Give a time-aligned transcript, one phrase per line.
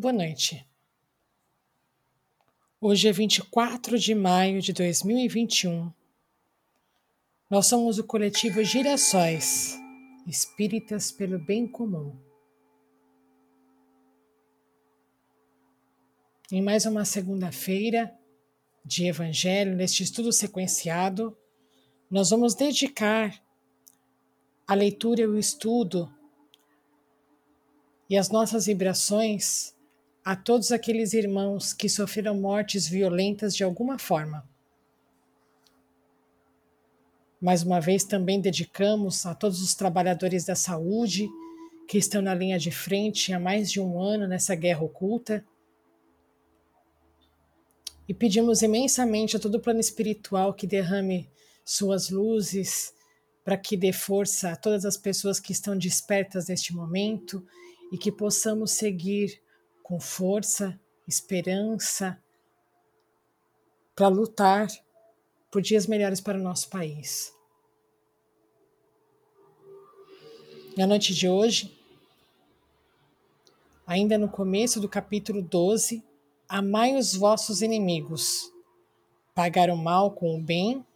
[0.00, 0.66] Boa noite.
[2.80, 5.92] Hoje é 24 de maio de 2021.
[7.50, 9.78] Nós somos o coletivo Girassóis,
[10.26, 12.18] espíritas pelo bem comum.
[16.50, 18.18] Em mais uma segunda-feira
[18.82, 21.36] de Evangelho, neste estudo sequenciado,
[22.10, 23.38] nós vamos dedicar
[24.66, 26.10] a leitura e o estudo
[28.08, 29.78] e as nossas vibrações
[30.30, 34.48] a todos aqueles irmãos que sofreram mortes violentas de alguma forma.
[37.40, 41.28] Mais uma vez também dedicamos a todos os trabalhadores da saúde
[41.88, 45.44] que estão na linha de frente há mais de um ano nessa guerra oculta.
[48.08, 51.28] E pedimos imensamente a todo o plano espiritual que derrame
[51.64, 52.94] suas luzes
[53.42, 57.44] para que dê força a todas as pessoas que estão despertas neste momento
[57.90, 59.42] e que possamos seguir
[59.90, 62.16] com força, esperança,
[63.92, 64.68] para lutar
[65.50, 67.34] por dias melhores para o nosso país.
[70.76, 71.76] Na noite de hoje,
[73.84, 76.04] ainda no começo do capítulo 12,
[76.48, 78.48] amai os vossos inimigos,
[79.34, 80.86] pagar o mal com o bem,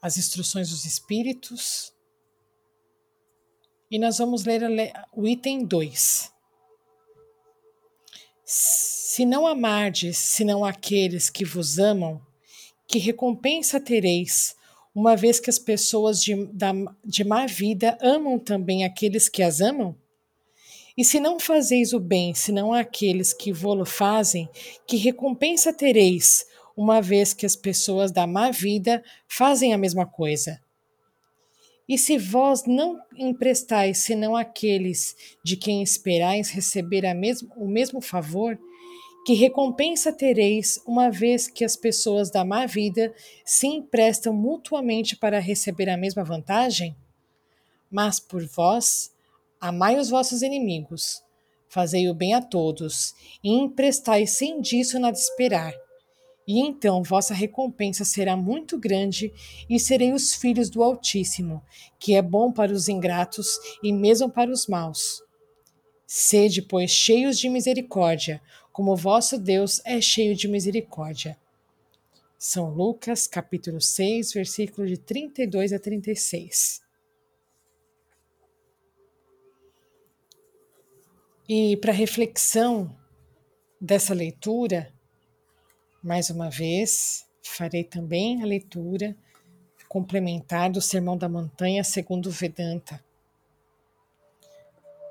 [0.00, 1.92] as instruções dos Espíritos.
[3.90, 4.62] E nós vamos ler
[5.12, 6.31] o item 2.
[8.54, 12.20] Se não amardes senão aqueles que vos amam,
[12.86, 14.54] que recompensa tereis,
[14.94, 16.70] uma vez que as pessoas de, da,
[17.02, 19.96] de má vida amam também aqueles que as amam?
[20.94, 24.50] E se não fazeis o bem senão àqueles que vô-lo fazem,
[24.86, 26.44] que recompensa tereis,
[26.76, 30.60] uma vez que as pessoas da má vida fazem a mesma coisa?
[31.92, 38.58] E se vós não emprestais senão àqueles de quem esperais receber mesmo, o mesmo favor,
[39.26, 45.38] que recompensa tereis, uma vez que as pessoas da má vida se emprestam mutuamente para
[45.38, 46.96] receber a mesma vantagem?
[47.90, 49.12] Mas por vós,
[49.60, 51.22] amai os vossos inimigos,
[51.68, 55.74] fazei o bem a todos, e emprestai sem disso nada esperar
[56.46, 59.32] e então vossa recompensa será muito grande,
[59.68, 61.62] e serei os filhos do Altíssimo,
[61.98, 65.22] que é bom para os ingratos e mesmo para os maus.
[66.06, 68.42] Sede, pois, cheios de misericórdia,
[68.72, 71.38] como vosso Deus é cheio de misericórdia.
[72.38, 76.82] São Lucas, capítulo 6, versículos de 32 a 36.
[81.48, 82.96] E para reflexão
[83.80, 84.92] dessa leitura,
[86.02, 89.16] mais uma vez, farei também a leitura
[89.88, 93.04] complementar do Sermão da Montanha segundo Vedanta.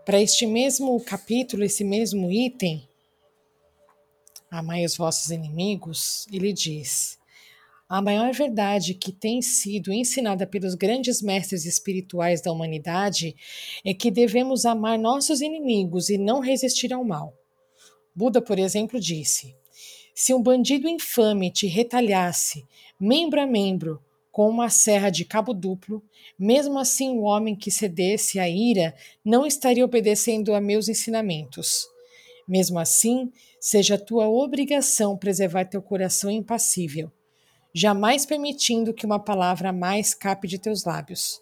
[0.04, 2.88] Para este mesmo capítulo, esse mesmo item,
[4.52, 7.18] Amai os vossos inimigos, ele diz:
[7.88, 13.34] a maior verdade que tem sido ensinada pelos grandes mestres espirituais da humanidade
[13.86, 17.34] é que devemos amar nossos inimigos e não resistir ao mal.
[18.14, 19.56] Buda, por exemplo, disse:
[20.14, 22.66] se um bandido infame te retalhasse,
[23.00, 24.02] membro a membro,
[24.32, 26.02] com uma serra de cabo duplo,
[26.40, 31.86] mesmo assim o homem que cedesse à ira não estaria obedecendo a meus ensinamentos.
[32.48, 37.12] Mesmo assim, seja tua obrigação preservar teu coração impassível,
[37.74, 41.42] jamais permitindo que uma palavra mais cape de teus lábios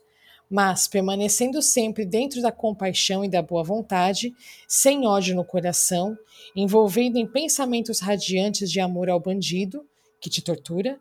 [0.50, 4.34] mas permanecendo sempre dentro da compaixão e da boa vontade,
[4.68, 6.18] sem ódio no coração,
[6.56, 9.86] envolvendo em pensamentos radiantes de amor ao bandido,
[10.20, 11.00] que te tortura,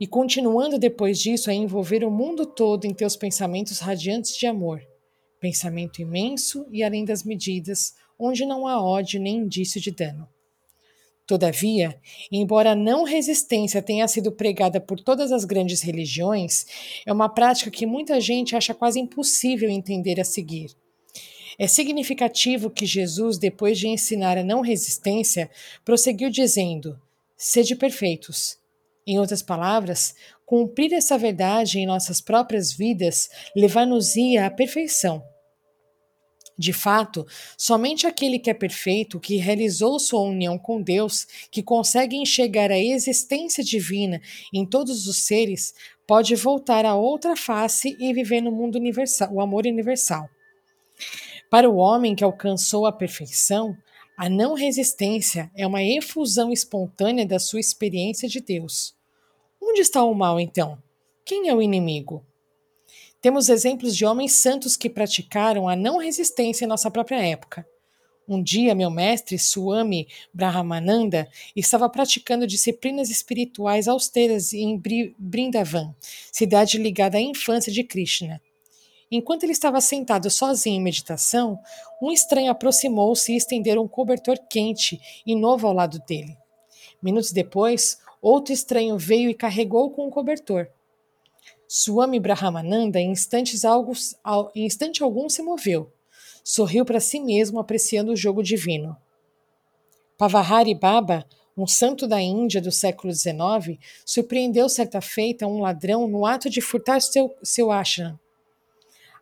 [0.00, 4.82] e continuando depois disso a envolver o mundo todo em teus pensamentos radiantes de amor,
[5.38, 10.28] pensamento imenso e além das medidas, onde não há ódio nem indício de dano.
[11.30, 11.96] Todavia,
[12.32, 16.66] embora a não resistência tenha sido pregada por todas as grandes religiões,
[17.06, 20.72] é uma prática que muita gente acha quase impossível entender a seguir.
[21.56, 25.48] É significativo que Jesus, depois de ensinar a não resistência,
[25.84, 27.00] prosseguiu dizendo:
[27.36, 28.58] Sede perfeitos.
[29.06, 35.22] Em outras palavras, cumprir essa verdade em nossas próprias vidas levar-nos-ia à perfeição.
[36.60, 37.26] De fato,
[37.56, 42.78] somente aquele que é perfeito, que realizou sua união com Deus, que consegue enxergar a
[42.78, 44.20] existência divina
[44.52, 45.72] em todos os seres,
[46.06, 50.28] pode voltar à outra face e viver no mundo universal, o amor universal.
[51.48, 53.74] Para o homem que alcançou a perfeição,
[54.14, 58.94] a não resistência é uma efusão espontânea da sua experiência de Deus.
[59.58, 60.76] Onde está o mal, então?
[61.24, 62.22] Quem é o inimigo?
[63.20, 67.66] Temos exemplos de homens santos que praticaram a não resistência em nossa própria época.
[68.26, 74.80] Um dia, meu mestre, Swami Brahmananda, estava praticando disciplinas espirituais austeras em
[75.18, 75.94] Brindavan,
[76.32, 78.40] cidade ligada à infância de Krishna.
[79.10, 81.58] Enquanto ele estava sentado sozinho em meditação,
[82.00, 86.38] um estranho aproximou-se e estendeu um cobertor quente e novo ao lado dele.
[87.02, 90.68] Minutos depois, outro estranho veio e carregou com o cobertor.
[91.72, 93.92] Swami Brahmananda, em, instantes algo,
[94.56, 95.92] em instante algum, se moveu.
[96.42, 98.96] Sorriu para si mesmo, apreciando o jogo divino.
[100.18, 101.24] Pavahari Baba,
[101.56, 106.60] um santo da Índia do século XIX, surpreendeu certa feita um ladrão no ato de
[106.60, 108.18] furtar seu, seu ashram.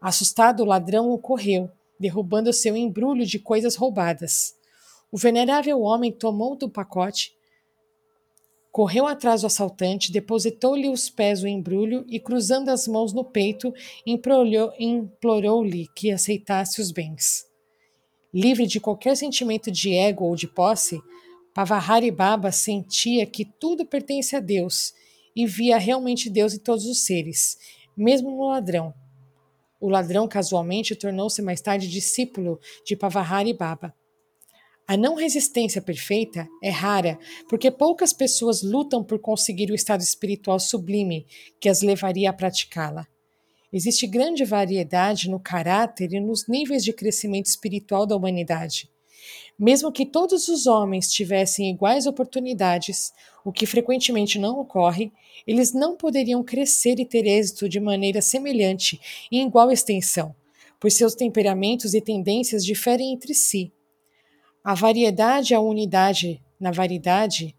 [0.01, 4.55] Assustado, o ladrão o correu, derrubando seu embrulho de coisas roubadas.
[5.13, 7.37] O venerável homem tomou do pacote,
[8.79, 13.75] correu atrás do assaltante, depositou-lhe os pés o embrulho e, cruzando as mãos no peito,
[14.07, 17.45] implorou-lhe que aceitasse os bens.
[18.33, 21.03] Livre de qualquer sentimento de ego ou de posse,
[21.53, 24.95] Pavahari Baba sentia que tudo pertence a Deus
[25.35, 27.59] e via realmente Deus em todos os seres,
[27.97, 28.95] mesmo no ladrão.
[29.81, 33.93] O ladrão casualmente tornou-se mais tarde discípulo de Pavahari Baba.
[34.91, 40.59] A não resistência perfeita é rara, porque poucas pessoas lutam por conseguir o estado espiritual
[40.59, 41.27] sublime
[41.61, 43.07] que as levaria a praticá-la.
[43.71, 48.89] Existe grande variedade no caráter e nos níveis de crescimento espiritual da humanidade.
[49.59, 53.13] Mesmo que todos os homens tivessem iguais oportunidades,
[53.45, 55.13] o que frequentemente não ocorre,
[55.47, 58.99] eles não poderiam crescer e ter êxito de maneira semelhante
[59.31, 60.35] e em igual extensão,
[60.81, 63.71] pois seus temperamentos e tendências diferem entre si.
[64.69, 67.57] A variedade e a unidade na variedade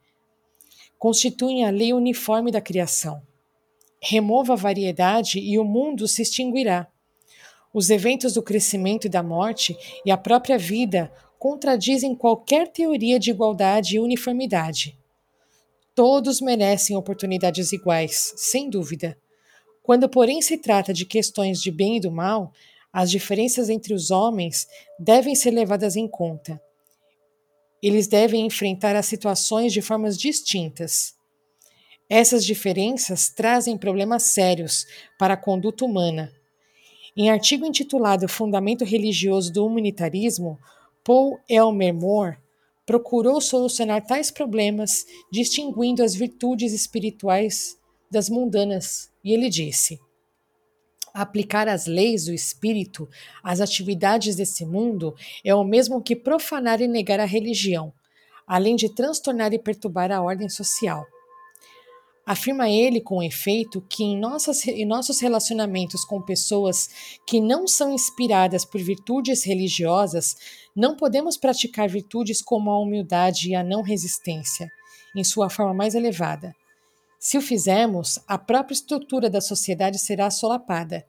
[0.99, 3.19] constituem a lei uniforme da criação.
[3.99, 6.87] Remova a variedade e o mundo se extinguirá.
[7.73, 9.75] Os eventos do crescimento e da morte
[10.05, 14.95] e a própria vida contradizem qualquer teoria de igualdade e uniformidade.
[15.95, 19.17] Todos merecem oportunidades iguais, sem dúvida.
[19.81, 22.53] Quando, porém, se trata de questões de bem e do mal,
[22.93, 24.67] as diferenças entre os homens
[24.99, 26.61] devem ser levadas em conta.
[27.81, 31.13] Eles devem enfrentar as situações de formas distintas.
[32.09, 34.85] Essas diferenças trazem problemas sérios
[35.17, 36.33] para a conduta humana.
[37.15, 40.57] Em artigo intitulado Fundamento Religioso do Humanitarismo,
[41.03, 42.37] Paul Elmer Moore
[42.85, 47.77] procurou solucionar tais problemas, distinguindo as virtudes espirituais
[48.09, 49.99] das mundanas, e ele disse:
[51.13, 53.09] Aplicar as leis do espírito
[53.43, 57.93] às atividades desse mundo é o mesmo que profanar e negar a religião,
[58.47, 61.05] além de transtornar e perturbar a ordem social.
[62.29, 67.91] Afirma ele, com efeito, que em, nossas, em nossos relacionamentos com pessoas que não são
[67.91, 70.35] inspiradas por virtudes religiosas,
[70.75, 74.69] não podemos praticar virtudes como a humildade e a não resistência,
[75.15, 76.53] em sua forma mais elevada.
[77.19, 81.05] Se o fizermos, a própria estrutura da sociedade será solapada.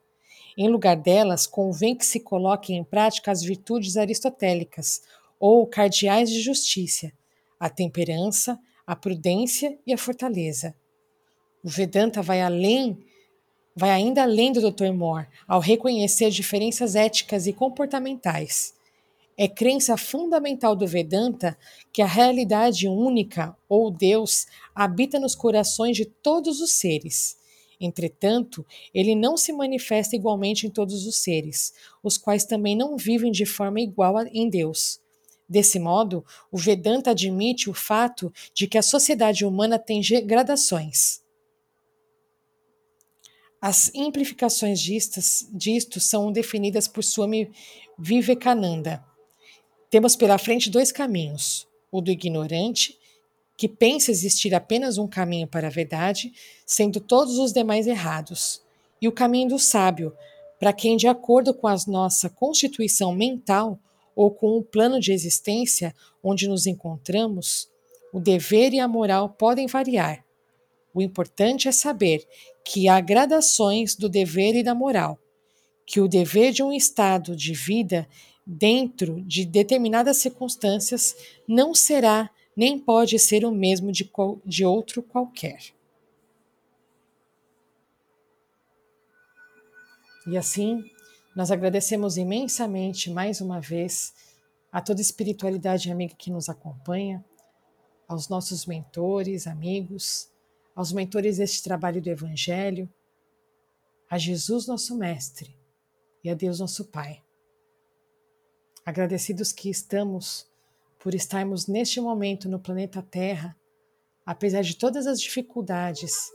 [0.59, 5.03] Em lugar delas, convém que se coloquem em prática as virtudes aristotélicas,
[5.39, 7.12] ou cardeais de justiça,
[7.59, 10.75] a temperança, a prudência e a fortaleza.
[11.62, 12.99] O Vedanta vai além,
[13.77, 14.93] vai ainda além do Dr.
[14.93, 18.75] Moore ao reconhecer diferenças éticas e comportamentais.
[19.43, 21.56] É crença fundamental do Vedanta
[21.91, 27.39] que a realidade única, ou Deus, habita nos corações de todos os seres.
[27.81, 33.32] Entretanto, ele não se manifesta igualmente em todos os seres, os quais também não vivem
[33.32, 35.01] de forma igual em Deus.
[35.49, 41.23] Desse modo, o Vedanta admite o fato de que a sociedade humana tem gradações.
[43.59, 47.51] As implicações distas, disto são definidas por Swami
[47.99, 49.09] Vivekananda.
[49.91, 52.97] Temos pela frente dois caminhos: o do ignorante,
[53.56, 56.32] que pensa existir apenas um caminho para a verdade,
[56.65, 58.63] sendo todos os demais errados,
[59.03, 60.15] e o caminho do sábio,
[60.59, 63.79] para quem, de acordo com a nossa constituição mental
[64.15, 67.69] ou com o plano de existência onde nos encontramos,
[68.13, 70.25] o dever e a moral podem variar.
[70.93, 72.27] O importante é saber
[72.65, 75.19] que há gradações do dever e da moral,
[75.87, 78.09] que o dever de um estado de vida
[78.53, 81.15] dentro de determinadas circunstâncias
[81.47, 84.11] não será nem pode ser o mesmo de,
[84.45, 85.73] de outro qualquer.
[90.27, 90.85] E assim,
[91.35, 94.13] nós agradecemos imensamente mais uma vez
[94.73, 97.25] a toda a espiritualidade amiga que nos acompanha,
[98.09, 100.29] aos nossos mentores, amigos,
[100.75, 102.93] aos mentores deste trabalho do Evangelho,
[104.11, 105.57] a Jesus, nosso Mestre,
[106.23, 107.23] e a Deus, nosso Pai.
[108.84, 110.46] Agradecidos que estamos
[110.99, 113.56] por estarmos neste momento no planeta Terra,
[114.25, 116.31] apesar de todas as dificuldades,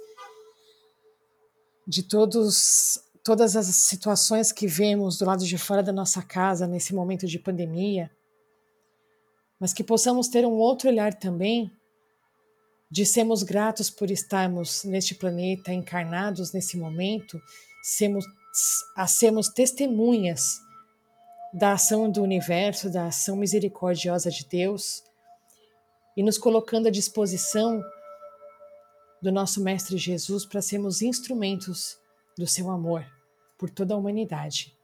[1.87, 6.93] de todos todas as situações que vemos do lado de fora da nossa casa nesse
[6.93, 8.11] momento de pandemia,
[9.59, 11.71] mas que possamos ter um outro olhar também
[12.89, 17.41] de sermos gratos por estarmos neste planeta encarnados nesse momento,
[17.81, 18.23] sermos,
[18.95, 20.59] a sermos testemunhas
[21.55, 25.01] da ação do universo, da ação misericordiosa de Deus
[26.17, 27.81] e nos colocando à disposição
[29.21, 31.97] do nosso Mestre Jesus para sermos instrumentos
[32.37, 33.05] do seu amor
[33.57, 34.77] por toda a humanidade.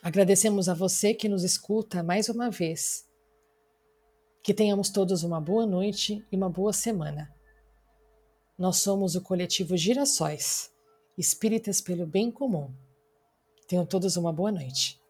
[0.00, 3.04] Agradecemos a você que nos escuta mais uma vez.
[4.44, 7.34] Que tenhamos todos uma boa noite e uma boa semana.
[8.56, 10.70] Nós somos o coletivo Girassóis,
[11.18, 12.72] espíritas pelo bem comum.
[13.66, 15.01] Tenham todos uma boa noite.